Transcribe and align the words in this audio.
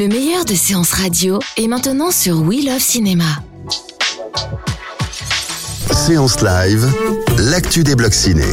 Le 0.00 0.08
meilleur 0.08 0.46
de 0.46 0.54
séances 0.54 0.92
radio 0.92 1.40
est 1.58 1.68
maintenant 1.68 2.10
sur 2.10 2.40
We 2.40 2.64
Love 2.64 2.80
Cinéma. 2.80 3.26
Séance 5.92 6.40
live, 6.40 6.90
l'actu 7.36 7.84
des 7.84 7.94
blocs 7.94 8.14
ciné. 8.14 8.46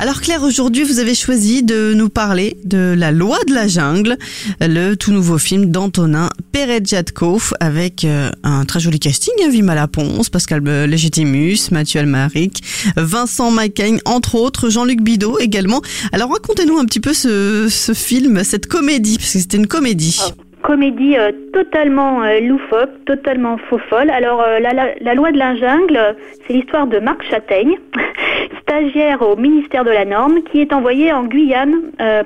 Alors 0.00 0.20
Claire, 0.20 0.42
aujourd'hui 0.42 0.82
vous 0.82 0.98
avez 0.98 1.14
choisi 1.14 1.62
de 1.62 1.94
nous 1.94 2.08
parler 2.08 2.58
de 2.64 2.96
La 2.98 3.12
loi 3.12 3.38
de 3.46 3.54
la 3.54 3.68
jungle, 3.68 4.18
le 4.60 4.94
tout 4.94 5.12
nouveau 5.12 5.38
film 5.38 5.66
d'Antonin 5.66 6.30
Peredjadkov 6.50 7.54
avec 7.60 8.04
euh, 8.04 8.32
un 8.42 8.64
très 8.64 8.80
joli 8.80 8.98
casting, 8.98 9.32
hein, 9.44 9.48
Vima 9.48 9.76
Laponce, 9.76 10.30
Pascal 10.30 10.64
Légitimus, 10.64 11.70
Mathieu 11.70 12.00
Almaric, 12.00 12.64
Vincent 12.96 13.52
Macaigne, 13.52 14.00
entre 14.04 14.34
autres, 14.34 14.68
Jean-Luc 14.68 15.00
Bidot 15.00 15.38
également. 15.38 15.80
Alors 16.10 16.32
racontez-nous 16.32 16.76
un 16.76 16.84
petit 16.86 17.00
peu 17.00 17.14
ce, 17.14 17.68
ce 17.70 17.94
film, 17.94 18.42
cette 18.42 18.66
comédie, 18.66 19.16
parce 19.16 19.32
que 19.32 19.38
c'était 19.38 19.58
une 19.58 19.68
comédie. 19.68 20.18
Ah, 20.20 20.45
comédie 20.70 21.16
euh, 21.16 21.30
totalement 21.52 22.22
euh, 22.24 22.40
loufoque, 22.40 22.90
totalement 23.06 23.56
faux 23.68 23.78
folle. 23.88 24.10
Alors 24.10 24.42
euh, 24.42 24.58
la, 24.58 24.72
la- 24.72 24.94
la 25.00 25.14
loi 25.14 25.30
de 25.30 25.38
la 25.38 25.54
jungle, 25.54 25.98
c'est 26.46 26.52
l'histoire 26.54 26.88
de 26.88 26.98
Marc 26.98 27.22
Châtaigne, 27.30 27.76
stagiaire 28.62 29.22
au 29.22 29.36
ministère 29.36 29.84
de 29.84 29.90
la 29.90 30.04
norme, 30.04 30.42
qui 30.50 30.60
est 30.60 30.72
envoyé 30.72 31.12
en 31.12 31.24
Guyane 31.24 31.76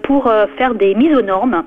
pour 0.03 0.33
faire 0.57 0.75
des 0.75 0.95
mises 0.95 1.15
aux 1.17 1.23
normes 1.23 1.65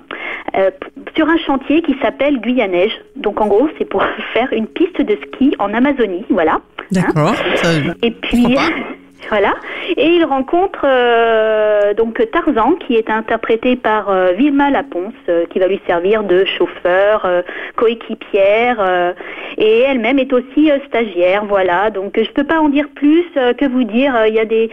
sur 1.15 1.27
un 1.29 1.37
chantier 1.37 1.81
qui 1.83 1.95
s'appelle 2.01 2.39
Guyanège. 2.39 2.91
Donc 3.15 3.39
en 3.41 3.47
gros, 3.47 3.69
c'est 3.77 3.85
pour 3.85 4.03
faire 4.33 4.51
une 4.51 4.67
piste 4.67 4.99
de 5.01 5.15
ski 5.27 5.55
en 5.59 5.73
Amazonie, 5.73 6.25
voilà. 6.29 6.59
D'accord. 6.91 7.35
Ça- 7.57 7.69
Et 8.01 8.11
puis 8.11 8.57
voilà. 9.29 9.53
Et 9.97 10.15
il 10.15 10.25
rencontre 10.25 10.81
euh, 10.85 11.93
donc 11.93 12.21
Tarzan 12.31 12.73
qui 12.73 12.95
est 12.95 13.09
interprété 13.09 13.75
par 13.75 14.09
euh, 14.09 14.31
Vilma 14.33 14.69
Laponce 14.69 15.13
euh, 15.29 15.45
qui 15.49 15.59
va 15.59 15.67
lui 15.67 15.79
servir 15.87 16.23
de 16.23 16.45
chauffeur, 16.45 17.25
euh, 17.25 17.41
coéquipière 17.75 19.13
et 19.57 19.79
elle-même 19.81 20.19
est 20.19 20.33
aussi 20.33 20.71
stagiaire. 20.87 21.45
Voilà. 21.45 21.89
Donc 21.89 22.13
je 22.17 22.31
peux 22.31 22.43
pas 22.43 22.59
en 22.59 22.69
dire 22.69 22.87
plus 22.95 23.25
que 23.33 23.67
vous 23.67 23.83
dire. 23.83 24.25
Il 24.27 24.33
y 24.33 24.39
a 24.39 24.45
des 24.45 24.69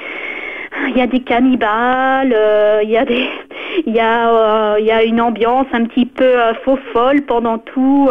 il 0.89 0.97
y 0.97 1.01
a 1.01 1.07
des 1.07 1.21
cannibales, 1.21 2.33
euh, 2.35 2.81
il 2.83 2.91
y 2.91 2.97
a 2.97 3.05
des, 3.05 3.29
il 3.87 3.95
y 3.95 4.01
a, 4.01 4.31
euh, 4.31 4.77
il 4.81 4.87
y 4.87 4.91
a 4.91 5.03
une 5.03 5.21
ambiance 5.21 5.67
un 5.73 5.85
petit 5.85 6.07
peu 6.07 6.25
euh, 6.25 6.55
faux 6.65 6.79
folle 6.93 7.23
pendant 7.23 7.59
tout, 7.59 8.11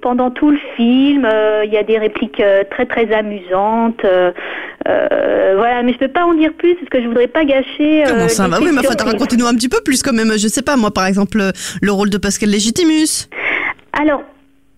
pendant 0.00 0.30
tout 0.30 0.50
le 0.50 0.58
film. 0.76 1.28
Il 1.64 1.72
y 1.72 1.76
a 1.76 1.82
des 1.82 1.98
répliques 1.98 2.42
très 2.70 2.86
très 2.86 3.12
amusantes. 3.12 4.04
voilà, 4.84 5.82
mais 5.82 5.92
je 5.92 5.98
peux 5.98 6.08
pas 6.08 6.24
en 6.24 6.34
dire 6.34 6.52
plus 6.54 6.74
parce 6.74 6.88
que 6.88 7.02
je 7.02 7.06
voudrais 7.06 7.28
pas 7.28 7.44
gâcher. 7.44 8.04
Comment 8.06 8.28
ça 8.28 8.48
va 8.48 8.58
Oui, 8.60 8.70
mais 8.72 8.80
enfin, 8.80 9.04
racontez-nous 9.04 9.46
un 9.46 9.54
petit 9.54 9.68
peu 9.68 9.80
plus 9.84 10.02
quand 10.02 10.12
même. 10.12 10.32
Je 10.32 10.48
sais 10.48 10.62
pas, 10.62 10.76
moi 10.76 10.90
par 10.90 11.06
exemple, 11.06 11.38
le 11.80 11.92
rôle 11.92 12.10
de 12.10 12.18
Pascal 12.18 12.50
Légitimus. 12.50 13.28
Alors, 13.92 14.22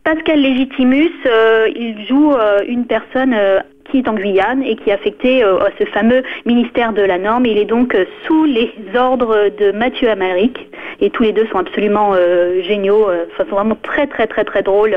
Pascal 0.05 0.39
Légitimus, 0.39 1.13
euh, 1.25 1.67
il 1.75 2.07
joue 2.07 2.33
euh, 2.33 2.61
une 2.69 2.85
personne 2.85 3.33
euh, 3.33 3.61
qui 3.95 4.01
est 4.01 4.09
en 4.09 4.15
Guyane 4.15 4.65
et 4.65 4.75
qui 4.75 4.91
est 4.91 4.93
affectée 4.93 5.45
euh, 5.45 5.59
à 5.61 5.69
ce 5.79 5.85
fameux 5.85 6.25
ministère 6.47 6.93
de 6.93 7.03
la 7.03 7.17
norme. 7.17 7.47
Il 7.47 7.59
est 7.59 7.65
donc 7.65 7.95
euh, 7.95 8.05
sous 8.27 8.45
les 8.45 8.73
ordres 8.97 9.51
de 9.57 9.71
Mathieu 9.71 10.11
Amalric 10.11 10.59
et 11.01 11.11
tous 11.11 11.23
les 11.23 11.33
deux 11.33 11.47
sont 11.53 11.59
absolument 11.59 12.11
euh, 12.15 12.61
géniaux, 12.63 13.09
euh, 13.09 13.27
enfin, 13.33 13.45
sont 13.49 13.55
vraiment 13.55 13.77
très 13.83 14.09
très 14.09 14.27
très 14.27 14.43
très 14.43 14.63
drôles, 14.65 14.97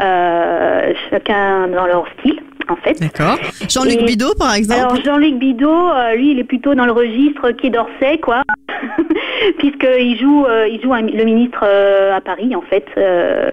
euh, 0.00 0.92
chacun 1.08 1.68
dans 1.68 1.86
leur 1.86 2.04
style 2.18 2.38
en 2.68 2.76
fait. 2.76 3.00
D'accord. 3.00 3.38
Jean-Luc 3.66 4.02
Bidot 4.04 4.34
par 4.38 4.54
exemple. 4.54 4.80
Alors 4.80 4.96
Jean-Luc 5.02 5.36
Bidot, 5.38 5.88
euh, 5.88 6.14
lui, 6.14 6.32
il 6.32 6.38
est 6.38 6.44
plutôt 6.44 6.74
dans 6.74 6.84
le 6.84 6.92
registre 6.92 7.50
Quai 7.52 7.70
d'Orsay, 7.70 8.18
quoi, 8.18 8.42
puisqu'il 9.58 10.18
joue, 10.20 10.44
euh, 10.46 10.68
il 10.68 10.80
joue 10.82 10.92
un- 10.92 11.00
le 11.00 11.24
ministre 11.24 11.60
euh, 11.64 12.14
à 12.14 12.20
Paris, 12.20 12.54
en 12.54 12.60
fait. 12.62 12.84
euh, 12.98 13.50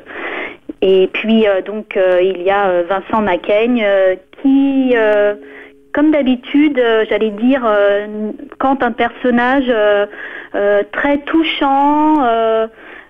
et 0.82 1.10
puis 1.14 1.48
euh, 1.48 1.62
donc 1.62 1.96
euh, 1.96 2.20
il 2.22 2.42
y 2.44 2.50
a 2.52 2.68
euh, 2.68 2.84
Vincent 2.88 3.22
Macaigne 3.22 3.82
euh, 3.84 4.16
qui, 4.46 4.92
euh, 4.96 5.34
comme 5.92 6.12
d'habitude, 6.12 6.78
euh, 6.78 7.04
j'allais 7.10 7.32
dire, 7.32 7.64
euh, 7.66 8.32
quand 8.60 8.84
un 8.84 8.92
personnage 8.92 9.72
très 10.92 11.18
touchant. 11.20 12.18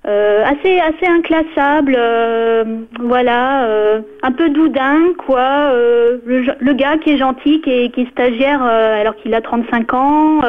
Euh, 0.07 0.43
assez 0.43 0.79
assez 0.79 1.07
inclassable, 1.11 1.95
euh, 1.97 2.63
voilà, 2.99 3.65
euh, 3.65 4.01
un 4.21 4.31
peu 4.31 4.49
doudin 4.49 4.99
quoi. 5.17 5.71
le, 5.73 6.45
le 6.59 6.73
gars 6.73 6.97
qui 7.03 7.11
est 7.11 7.17
gentil, 7.17 7.59
qui 7.61 7.71
est, 7.71 7.89
qui 7.89 8.01
est 8.01 8.11
stagiaire 8.11 8.61
alors 8.61 9.15
qu'il 9.15 9.33
a 9.33 9.41
35 9.41 9.93
ans, 9.95 10.41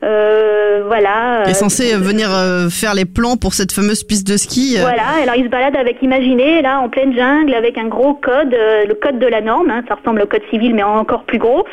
voilà. 0.00 1.42
Qui 1.44 1.50
est 1.50 1.54
censé 1.54 1.94
venir 1.96 2.30
faire 2.70 2.94
les 2.94 3.04
plans 3.04 3.36
pour 3.36 3.52
cette 3.52 3.72
fameuse 3.72 4.02
piste 4.02 4.26
de 4.26 4.38
ski. 4.38 4.78
voilà, 4.80 5.02
alors 5.22 5.34
il 5.36 5.44
se 5.44 5.50
balade 5.50 5.76
avec, 5.76 6.02
imaginez, 6.02 6.62
là, 6.62 6.80
en 6.80 6.88
pleine 6.88 7.14
jungle, 7.14 7.52
avec 7.52 7.76
un 7.76 7.88
gros 7.88 8.14
code, 8.14 8.54
le 8.54 8.94
code 8.94 9.18
de 9.18 9.26
la 9.26 9.42
norme, 9.42 9.70
hein, 9.70 9.84
ça 9.88 9.96
ressemble 9.96 10.22
au 10.22 10.26
code 10.26 10.42
civil, 10.50 10.74
mais 10.74 10.82
encore 10.82 11.24
plus 11.24 11.38
gros. 11.38 11.66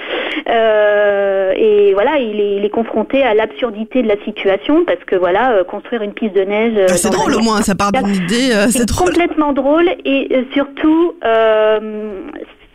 Euh, 0.50 1.54
et 1.56 1.94
voilà, 1.94 2.18
il 2.18 2.40
est, 2.40 2.56
il 2.58 2.66
est 2.66 2.70
confronté 2.70 3.24
à 3.24 3.34
l'absurdité 3.34 4.02
de 4.02 4.08
la 4.08 4.18
situation, 4.26 4.84
parce 4.86 5.04
que 5.06 5.16
voilà, 5.16 5.64
construire 5.64 6.02
une 6.02 6.14
piste 6.14 6.36
de 6.36 6.42
neige... 6.42 6.74
Ah, 6.90 6.98
c'est 6.98 7.13
drôle 7.14 7.36
au 7.36 7.40
moins, 7.40 7.62
ça 7.62 7.76
part 7.76 7.92
d'une 7.92 8.14
idée, 8.16 8.52
euh, 8.54 8.68
c'est 8.70 8.90
complètement 8.92 9.54
drôle 9.54 9.90
et 10.06 10.28
euh, 10.32 10.44
surtout, 10.54 11.14
euh, 11.24 11.80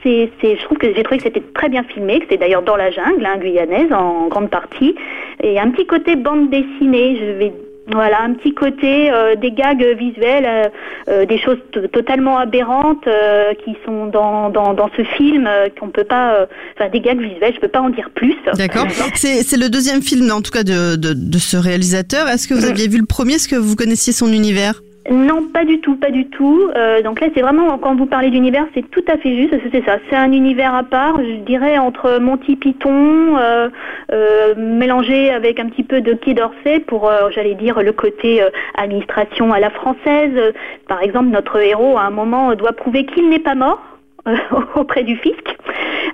c'est, 0.03 0.31
c'est- 0.41 0.57
je 0.57 0.65
trouve 0.65 0.79
que 0.79 0.95
j'ai 0.95 1.03
trouvé 1.03 1.19
que 1.19 1.25
c'était 1.25 1.43
très 1.55 1.69
bien 1.69 1.83
filmé, 1.85 2.21
que 2.21 2.27
c'est 2.31 2.37
d'ailleurs 2.39 2.63
dans 2.63 2.77
la 2.77 2.91
jungle, 2.91 3.25
hein, 3.27 3.37
guyanaise 3.39 3.93
en 3.93 4.29
grande 4.29 4.49
partie, 4.51 4.95
et 5.43 5.59
un 5.59 5.71
petit 5.71 5.87
côté 5.87 6.15
bande 6.17 6.51
dessinée, 6.51 7.17
je 7.21 7.33
vais 7.39 7.53
voilà, 7.91 8.23
un 8.23 8.35
petit 8.35 8.55
côté 8.55 9.11
euh, 9.11 9.35
des 9.37 9.51
gags 9.51 9.85
visuels, 9.99 10.45
euh, 10.47 10.69
euh, 11.09 11.27
des 11.27 11.39
choses 11.39 11.59
totalement 11.93 12.39
aberrantes 12.39 13.07
euh, 13.07 13.55
qui 13.65 13.77
sont 13.85 14.07
dans, 14.07 14.51
dans, 14.51 14.75
dans 14.75 14.91
ce 14.97 15.03
film, 15.03 15.47
euh, 15.47 15.69
qu'on 15.79 15.89
peut 15.89 16.05
pas, 16.05 16.35
euh, 16.35 16.47
enfin 16.77 16.89
des 16.91 17.01
gags 17.01 17.21
visuels, 17.21 17.55
je 17.55 17.61
peux 17.61 17.69
pas 17.69 17.81
en 17.81 17.91
dire 17.91 18.11
plus. 18.15 18.37
D'accord. 18.55 18.87
C'est 19.15 19.43
c'est 19.43 19.57
le 19.57 19.69
deuxième 19.69 20.03
film, 20.03 20.31
en 20.31 20.43
tout 20.43 20.51
cas, 20.51 20.65
de, 20.65 20.97
de, 20.97 21.13
de 21.15 21.39
ce 21.39 21.57
réalisateur. 21.57 22.29
Est-ce 22.29 22.47
que 22.49 22.55
vous 22.55 22.67
aviez 22.67 22.89
vu 22.89 22.99
le 22.99 23.07
premier? 23.07 23.35
Est-ce 23.35 23.49
que 23.49 23.57
vous 23.57 23.77
connaissiez 23.77 24.13
son 24.13 24.33
univers? 24.33 24.83
Non, 25.11 25.47
pas 25.47 25.65
du 25.65 25.81
tout, 25.81 25.97
pas 25.97 26.11
du 26.11 26.27
tout. 26.29 26.71
Euh, 26.77 27.01
donc 27.01 27.21
là, 27.21 27.29
c'est 27.35 27.41
vraiment, 27.41 27.79
quand 27.79 27.95
vous 27.95 28.05
parlez 28.05 28.31
d'univers, 28.31 28.67
c'est 28.75 28.89
tout 28.91 29.05
à 29.09 29.17
fait 29.17 29.35
juste, 29.35 29.55
c'est 29.73 29.85
ça. 29.85 29.99
C'est 30.09 30.17
un 30.17 30.33
univers 30.33 30.75
à 30.75 30.83
part, 30.83 31.17
je 31.19 31.37
dirais, 31.45 31.79
entre 31.79 32.19
Monty 32.19 32.57
Python, 32.57 33.39
euh, 33.39 33.71
euh, 34.13 34.55
mélangé 34.57 35.31
avec 35.31 35.61
un 35.61 35.67
petit 35.67 35.83
peu 35.83 36.03
de 36.03 36.13
Quai 36.13 36.35
d'Orsay 36.35 36.81
pour, 36.81 37.11
j'allais 37.31 37.55
dire, 37.55 37.83
le 37.83 37.93
côté 37.93 38.43
administration 38.77 39.53
à 39.53 39.61
la 39.61 39.71
française. 39.71 40.53
Par 40.89 41.03
exemple, 41.03 41.29
notre 41.29 41.59
héros, 41.59 41.97
à 41.97 42.03
un 42.03 42.11
moment, 42.11 42.55
doit 42.55 42.73
prouver 42.73 43.07
qu'il 43.07 43.31
n'est 43.31 43.39
pas 43.39 43.55
mort 43.55 43.81
auprès 44.75 45.05
du 45.05 45.17
fisc. 45.17 45.57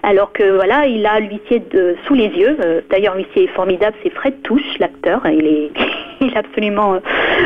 Alors 0.04 0.32
que 0.32 0.54
voilà, 0.54 0.86
il 0.86 1.04
a 1.06 1.18
l'huissier 1.18 1.64
sous 2.06 2.14
les 2.14 2.28
yeux. 2.28 2.56
D'ailleurs, 2.90 3.16
l'huissier 3.16 3.44
est 3.44 3.54
formidable, 3.54 3.96
c'est 4.04 4.10
Fred 4.10 4.40
Touche, 4.42 4.78
l'acteur. 4.78 5.26
Il 5.26 5.46
est, 5.46 5.70
il 6.24 6.32
est 6.34 6.38
absolument 6.38 7.00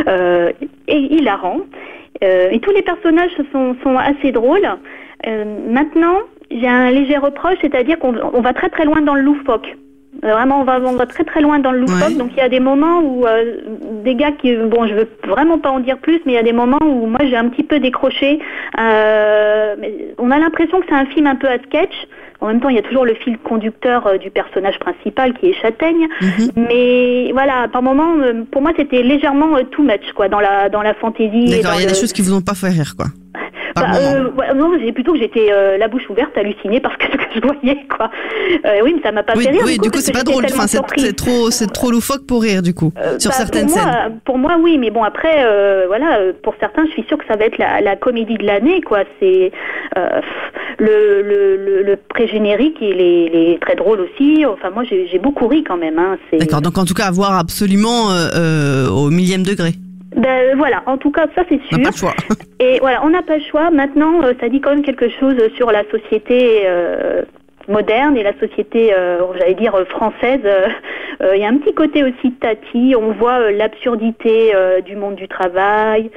euh, 0.07 0.53
et 0.87 0.99
hilarant. 0.99 1.61
Euh, 2.25 2.49
et 2.51 2.59
tous 2.61 2.73
les 2.73 2.83
personnages 2.83 3.31
sont, 3.53 3.77
sont 3.83 3.97
assez 3.97 4.33
drôles. 4.33 4.69
Euh, 5.27 5.45
maintenant, 5.69 6.19
j'ai 6.51 6.67
un 6.67 6.91
léger 6.91 7.17
reproche, 7.17 7.59
c'est-à-dire 7.61 7.99
qu'on 7.99 8.15
on 8.33 8.41
va 8.41 8.53
très 8.53 8.71
très 8.71 8.85
loin 8.85 9.01
dans 9.03 9.15
le 9.15 9.23
loufoque. 9.23 9.77
Euh, 10.25 10.33
Vraiment, 10.33 10.61
on 10.61 10.65
va, 10.65 10.81
on 10.81 10.97
va 10.97 11.07
très 11.07 11.25
très 11.25 11.41
loin 11.41 11.59
dans 11.59 11.71
le 11.71 11.81
loufoque. 11.81 12.09
Ouais. 12.09 12.15
Donc 12.15 12.31
il 12.33 12.39
y 12.39 12.43
a 12.43 12.49
des 12.49 12.61
moments 12.61 13.01
où 13.01 13.27
euh, 13.27 13.59
des 14.05 14.15
gars 14.15 14.33
qui, 14.33 14.57
bon, 14.57 14.87
je 14.87 14.95
veux 14.95 15.09
vraiment 15.27 15.59
pas 15.59 15.71
en 15.71 15.81
dire 15.81 15.99
plus, 15.99 16.21
mais 16.25 16.33
il 16.33 16.37
y 16.37 16.39
a 16.39 16.43
des 16.43 16.53
moments 16.53 16.83
où 16.83 17.07
moi 17.07 17.21
j'ai 17.23 17.37
un 17.37 17.49
petit 17.49 17.63
peu 17.63 17.79
décroché. 17.79 18.41
Euh, 18.81 19.77
on 20.19 20.31
a 20.31 20.39
l'impression 20.39 20.81
que 20.81 20.87
c'est 20.89 20.95
un 20.95 21.07
film 21.07 21.27
un 21.27 21.37
peu 21.37 21.47
à 21.47 21.59
sketch. 21.59 21.95
En 22.40 22.46
même 22.46 22.61
temps, 22.61 22.69
il 22.69 22.76
y 22.76 22.79
a 22.79 22.82
toujours 22.82 23.05
le 23.05 23.14
fil 23.14 23.37
conducteur 23.38 24.06
euh, 24.06 24.17
du 24.19 24.31
personnage 24.31 24.79
principal 24.79 25.35
qui 25.35 25.50
est 25.50 25.55
Châtaigne. 25.55 26.06
Mhm. 26.20 26.50
Mais 26.56 27.32
voilà, 27.32 27.67
par 27.73 27.82
moments, 27.82 28.14
euh, 28.20 28.44
pour 28.50 28.62
moi, 28.62 28.70
c'était 28.76 29.02
légèrement 29.02 29.56
euh, 29.56 29.62
too 29.64 29.82
much, 29.82 30.12
quoi, 30.14 30.29
dans 30.29 30.40
la 30.40 30.69
dans 30.69 30.82
la 30.82 30.94
fantaisie. 30.94 31.46
D'accord, 31.46 31.73
il 31.75 31.81
y 31.81 31.85
a 31.85 31.87
le- 31.88 31.93
des 31.94 31.99
choses 31.99 32.12
qui 32.12 32.23
vous 32.23 32.35
ont 32.35 32.40
pas 32.40 32.55
fait 32.55 32.69
rire, 32.69 32.94
quoi. 32.96 33.06
Bah, 33.76 33.87
moment. 33.87 33.99
euh, 34.00 34.31
ouais, 34.32 34.55
non, 34.55 34.73
c'est 34.85 34.90
plutôt 34.93 35.12
que 35.12 35.19
j'étais 35.19 35.52
euh, 35.52 35.76
la 35.79 35.87
bouche 35.88 36.08
ouverte, 36.11 36.37
hallucinée 36.37 36.81
parce 36.81 36.96
que 36.96 37.05
ce 37.12 37.17
que 37.17 37.23
je 37.35 37.40
voyais, 37.40 37.87
quoi. 37.94 38.11
Euh, 38.64 38.81
oui, 38.82 38.94
mais 38.96 39.02
ça 39.02 39.12
m'a 39.12 39.23
pas 39.23 39.34
oui, 39.37 39.44
fait 39.44 39.50
rire. 39.50 39.61
oui, 39.64 39.79
du 39.79 39.91
coup, 39.91 39.99
c'est 40.00 40.11
pas 40.11 40.25
drôle. 40.25 40.44
Enfin, 40.46 40.67
c'est 40.67 41.12
trop, 41.14 41.50
c'est 41.50 41.70
trop 41.73 41.91
loufoque 41.91 42.26
pour 42.26 42.43
rire, 42.43 42.62
du 42.62 42.75
coup, 42.75 42.93
sur 43.19 43.31
bah, 43.31 43.37
certaines 43.37 43.67
pour 43.67 43.76
scènes. 43.76 43.84
moi, 43.84 43.96
pour 44.25 44.38
moi, 44.38 44.56
oui, 44.61 44.79
mais 44.79 44.91
bon, 44.91 45.05
après, 45.05 45.44
voilà, 45.87 46.19
pour 46.43 46.55
certains, 46.58 46.87
je 46.87 46.93
suis 46.93 47.05
sûre 47.05 47.19
que 47.19 47.26
ça 47.29 47.37
va 47.37 47.44
être 47.44 47.58
la, 47.58 47.81
la 47.81 47.94
comédie 47.94 48.37
de 48.38 48.44
l'année, 48.46 48.81
quoi. 48.81 49.00
C'est 49.20 49.52
le, 50.79 51.23
le, 51.23 51.57
le, 51.57 51.83
le 51.83 51.97
pré-générique, 51.97 52.77
il 52.81 53.01
est, 53.01 53.25
il 53.27 53.35
est 53.35 53.59
très 53.61 53.75
drôle 53.75 54.01
aussi. 54.01 54.45
Enfin, 54.47 54.71
moi, 54.71 54.85
j'ai 54.85 55.07
j'ai 55.09 55.19
beaucoup 55.19 55.47
ri 55.49 55.65
quand 55.65 55.77
même. 55.77 55.99
Hein. 55.99 56.17
C'est- 56.31 56.39
D'accord. 56.39 56.61
Donc, 56.63 56.79
en 56.79 56.85
tout 56.85 56.95
cas, 56.95 57.07
à 57.07 57.11
voir 57.11 57.39
absolument 57.39 58.11
euh, 58.11 58.29
euh, 58.35 58.89
au 58.89 59.11
millième 59.11 59.43
degré. 59.43 59.73
Ben, 60.17 60.57
voilà, 60.57 60.83
en 60.87 60.97
tout 60.97 61.11
cas, 61.11 61.27
ça 61.35 61.43
c'est 61.49 61.61
On 61.73 61.79
n'a 61.79 61.91
pas 61.91 61.93
sûr. 61.93 62.09
le 62.09 62.23
choix. 62.35 62.37
Et 62.61 62.79
voilà, 62.81 63.05
on 63.05 63.11
n'a 63.11 63.23
pas 63.23 63.37
le 63.37 63.45
choix. 63.45 63.71
Maintenant, 63.71 64.23
euh, 64.25 64.33
ça 64.41 64.49
dit 64.49 64.61
quand 64.61 64.71
même 64.71 64.83
quelque 64.85 65.09
chose 65.21 65.37
sur 65.57 65.71
la 65.71 65.83
société 65.91 66.63
euh, 66.65 67.23
moderne 67.69 68.17
et 68.17 68.23
la 68.23 68.32
société, 68.38 68.93
euh, 68.93 69.20
j'allais 69.38 69.55
dire, 69.55 69.75
euh, 69.75 69.85
française. 69.85 70.41
Euh, 71.20 71.35
Il 71.35 71.43
y 71.43 71.44
a 71.44 71.49
un 71.49 71.56
petit 71.56 71.75
côté 71.75 72.05
aussi 72.05 72.31
tati. 72.35 72.94
On 72.97 73.11
voit 73.11 73.50
l'absurdité 73.50 74.53
du 74.85 74.94
monde 74.94 75.17
du 75.17 75.26
travail. 75.26 76.12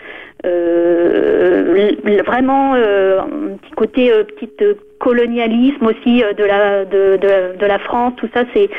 Vraiment 2.28 2.76
un 2.76 3.58
petit 3.60 3.72
côté 3.76 4.12
petite 4.26 4.64
colonialisme 5.00 5.88
aussi 5.88 6.22
de 6.22 7.66
la 7.66 7.80
France 7.80 8.14
tout 8.18 8.30
ça 8.32 8.44
c'est 8.54 8.70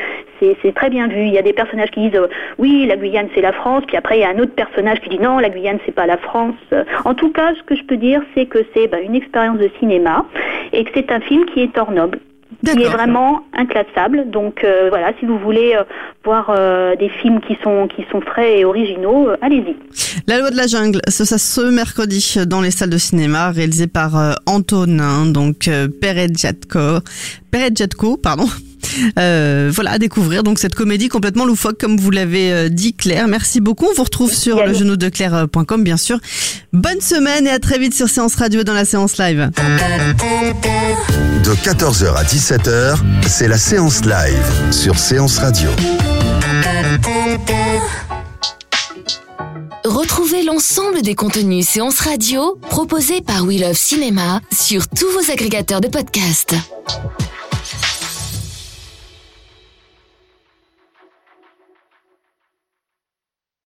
très 0.73 0.89
bien 0.89 1.09
vu 1.09 1.23
il 1.23 1.33
y 1.33 1.37
a 1.37 1.41
des 1.41 1.51
personnages 1.51 1.91
qui 1.91 2.07
disent 2.07 2.21
oui 2.57 2.85
la 2.85 2.95
Guyane 2.95 3.27
c'est 3.35 3.41
la 3.41 3.51
France 3.51 3.83
puis 3.85 3.97
après 3.97 4.17
il 4.17 4.21
y 4.21 4.25
a 4.25 4.29
un 4.29 4.39
autre 4.39 4.55
personnage 4.55 5.01
qui 5.01 5.09
dit 5.09 5.19
non 5.19 5.39
la 5.39 5.49
Guyane 5.49 5.79
c'est 5.85 5.91
pas 5.95 6.05
la 6.05 6.17
France 6.17 6.55
en 7.03 7.13
tout 7.15 7.33
cas 7.33 7.53
ce 7.55 7.63
que 7.63 7.75
je 7.75 7.83
peux 7.83 7.97
dire 7.97 8.21
c'est 8.33 8.45
que 8.45 8.59
c'est 8.73 8.87
bah, 8.87 9.01
une 9.01 9.15
expérience 9.15 9.57
de 9.57 9.69
cinéma 9.79 10.25
et 10.71 10.85
que 10.85 10.91
c'est 10.93 11.11
un 11.11 11.19
film 11.19 11.43
qui 11.47 11.59
est 11.63 11.77
hors 11.77 11.91
noble 11.91 12.19
qui 12.63 12.83
est 12.83 12.89
vraiment 12.89 13.41
inclassable. 13.53 14.29
Donc 14.29 14.63
euh, 14.63 14.89
voilà, 14.89 15.11
si 15.19 15.25
vous 15.25 15.37
voulez 15.39 15.75
euh, 15.75 15.83
voir 16.23 16.49
euh, 16.49 16.95
des 16.95 17.09
films 17.09 17.39
qui 17.41 17.57
sont 17.63 17.87
qui 17.87 18.05
sont 18.11 18.21
frais 18.21 18.59
et 18.59 18.65
originaux, 18.65 19.29
euh, 19.29 19.37
allez-y. 19.41 19.75
La 20.27 20.39
loi 20.39 20.51
de 20.51 20.57
la 20.57 20.67
jungle, 20.67 20.99
ce, 21.07 21.25
ça 21.25 21.37
ce 21.37 21.61
mercredi 21.61 22.39
dans 22.47 22.61
les 22.61 22.71
salles 22.71 22.89
de 22.89 22.97
cinéma, 22.97 23.51
réalisé 23.51 23.87
par 23.87 24.17
euh, 24.17 24.33
Antonin, 24.45 25.25
donc 25.25 25.67
euh, 25.67 25.87
Perejatko, 25.87 26.99
Perejatko, 27.51 28.17
pardon. 28.17 28.45
Euh, 29.17 29.71
voilà, 29.73 29.91
à 29.91 29.97
découvrir 29.99 30.43
donc 30.43 30.59
cette 30.59 30.75
comédie 30.75 31.09
complètement 31.09 31.45
loufoque, 31.45 31.77
comme 31.79 31.97
vous 31.97 32.11
l'avez 32.11 32.51
euh, 32.51 32.69
dit, 32.69 32.93
Claire. 32.93 33.27
Merci 33.27 33.61
beaucoup. 33.61 33.85
On 33.89 33.93
vous 33.95 34.03
retrouve 34.03 34.33
sur 34.33 34.65
le 34.65 34.73
genou 34.73 34.95
de 34.95 35.09
Claire.com, 35.09 35.83
bien 35.83 35.97
sûr. 35.97 36.19
Bonne 36.71 37.01
semaine 37.01 37.47
et 37.47 37.51
à 37.51 37.59
très 37.59 37.79
vite 37.79 37.93
sur 37.93 38.09
Séance 38.09 38.35
Radio 38.35 38.63
dans 38.63 38.73
la 38.73 38.85
séance 38.85 39.17
live. 39.17 39.49
De 41.43 41.51
14h 41.51 42.15
à 42.15 42.23
17h, 42.23 42.97
c'est 43.27 43.47
la 43.47 43.57
séance 43.57 44.01
live 44.05 44.71
sur 44.71 44.97
Séance 44.97 45.39
Radio. 45.39 45.69
Retrouvez 49.85 50.43
l'ensemble 50.43 51.01
des 51.01 51.13
contenus 51.13 51.67
séances 51.67 51.99
radio 51.99 52.57
proposés 52.69 53.21
par 53.21 53.43
We 53.43 53.59
Love 53.59 53.77
Cinéma 53.77 54.39
sur 54.51 54.87
tous 54.87 55.09
vos 55.11 55.31
agrégateurs 55.31 55.81
de 55.81 55.89
podcasts. 55.89 56.55